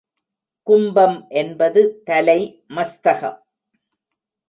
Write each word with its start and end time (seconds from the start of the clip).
கும்பம் 0.67 1.27
என்பது 1.29 2.01
தலை 2.03 2.39
மஸ்தகம். 2.75 3.39